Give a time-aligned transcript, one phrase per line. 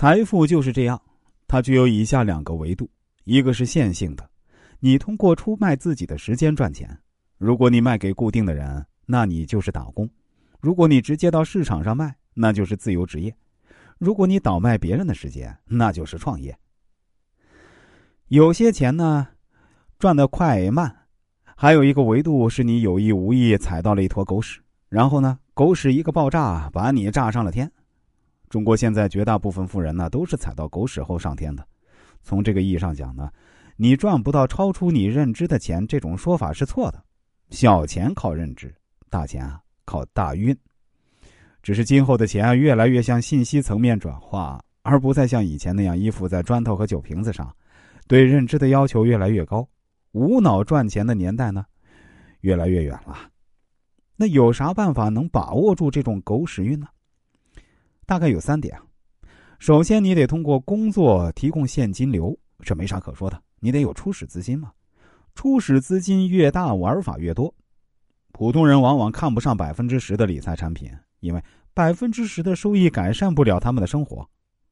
[0.00, 0.98] 财富就是这样，
[1.46, 2.88] 它具有以下两个维度：
[3.24, 4.26] 一个是线性的，
[4.78, 6.88] 你通过出卖自己的时间赚钱；
[7.36, 10.06] 如果你卖给固定的人，那你就是打工；
[10.58, 13.30] 如果你直接到市场上卖，那就是自由职业；
[13.98, 16.58] 如果你倒卖别人的时间，那就是创业。
[18.28, 19.28] 有些钱呢，
[19.98, 20.88] 赚得快慢；
[21.54, 27.70] 还有一个维度是你有意无意踩到了一坨狗屎，然后呢，狗屎一个爆炸，把你炸上了天。
[28.50, 31.64] 中国现在绝大部分富人呢，都是踩到狗屎后上天的。
[32.20, 33.30] 从这个意义上讲呢，
[33.76, 37.00] 你赚不到超出你认知的钱，这种说法是错的。
[37.50, 38.74] 小钱靠认知，
[39.08, 40.54] 大钱啊靠大运。
[41.62, 47.54] 只是今后的钱啊，越来越向信息层面转化，而不再像以前那样依附在砖头和酒瓶子上。
[48.08, 49.68] 对认知的要求越来越高，
[50.10, 51.64] 无脑赚钱的年代呢，
[52.40, 53.16] 越来越远了。
[54.16, 56.88] 那有啥办法能把握住这种狗屎运呢？
[58.10, 58.82] 大概有三点啊，
[59.60, 64.72] 首先你得通过工作提供现金流，这没啥可说的，你得有初始资金嘛。
[65.36, 67.54] 初始资金越大，玩法越多。
[68.32, 74.28] 普通人往往看不上百分之十的理财产品，因为百分之十的收益改善不了他们的生活。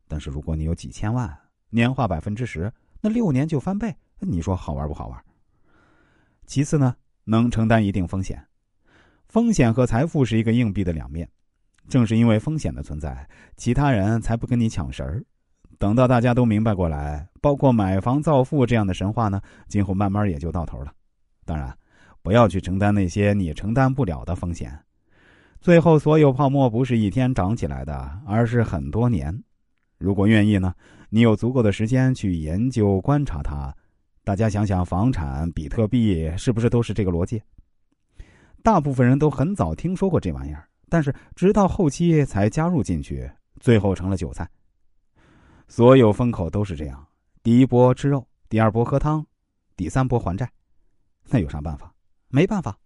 [0.08, 1.32] 但是如果你有几千万，
[1.70, 5.24] 年化百分之十，那六年就翻倍，你说好玩不好玩？
[6.44, 8.44] 其次呢，能承担一定风险，
[9.28, 11.30] 风险和财富是一个硬币的两面。
[11.88, 15.24] 正是因为风险的存在，其他人才不跟你抢食儿。
[15.78, 20.92] 等到大家都明白过来，包括买房造富这样的神话呢，今后慢慢也就到头了。
[21.44, 21.72] 当然，
[22.22, 24.78] 不要去承担那些你承担不了的风险。
[25.60, 29.42] 最后，所有泡沫不是一天涨起来的，而是很多年。
[29.98, 30.74] 如果愿意呢，
[31.10, 33.74] 你有足够的时间去研究观察它。
[34.24, 37.42] 大家想想，房产、比特币是不是都是这个逻辑？
[38.62, 40.67] 大部分人都很早听说过这玩意儿。
[40.88, 44.48] 但是直到后期才加入进去，最后成了韭菜。
[45.66, 47.06] 所有风口都是这样：
[47.42, 49.24] 第一波吃肉，第二波喝汤，
[49.76, 50.50] 第三波还债。
[51.28, 51.92] 那有啥办法？
[52.28, 52.76] 没办法，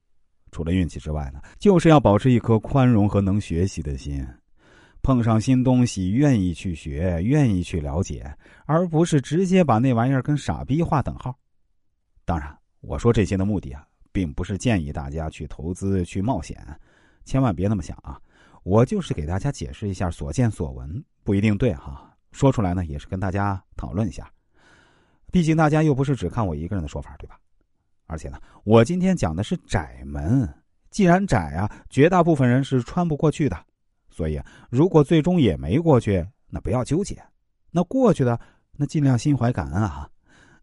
[0.50, 4.26] 除了运气之外呢，就是要保持一颗宽容和能学习的心。
[5.00, 8.32] 碰上新东西，愿意去学，愿意去了解，
[8.66, 11.36] 而不是直接把那玩意儿跟傻逼划等号。
[12.24, 16.64] 当然，我说这些的目的啊，并不是建议大家去投资、去冒险。
[17.24, 18.20] 千万别那么想啊！
[18.62, 22.08] 我就是给大家解释一下所见所闻，不一定对哈。
[22.30, 24.30] 说出来呢，也是跟大家讨论一下。
[25.30, 27.38] 毕竟大家又不是只看我一个人的说法，对吧？
[28.06, 30.48] 而且呢，我今天讲的是窄门，
[30.90, 33.56] 既然窄啊，绝大部分人是穿不过去的。
[34.10, 34.40] 所以，
[34.70, 37.16] 如果最终也没过去，那不要纠结；
[37.70, 38.38] 那过去的，
[38.76, 40.08] 那尽量心怀感恩啊。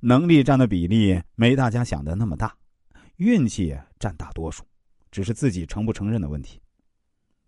[0.01, 2.55] 能力占的比例没大家想的那么大，
[3.17, 4.63] 运气占大多数。
[5.11, 6.59] 只是自己承不承认的问题，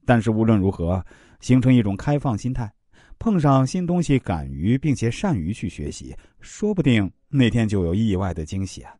[0.05, 1.05] 但是无论如何，
[1.39, 2.71] 形成一种开放心态，
[3.19, 8.95] 碰上新东西，敢于并且善于去学习，说不定那天就有意外的惊喜啊！